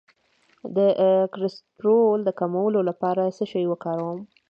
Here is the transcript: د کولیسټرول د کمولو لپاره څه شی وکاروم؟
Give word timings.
د 0.75 0.77
کولیسټرول 1.33 2.19
د 2.23 2.29
کمولو 2.39 2.79
لپاره 2.89 3.23
څه 3.37 3.43
شی 3.51 3.63
وکاروم؟ 3.67 4.19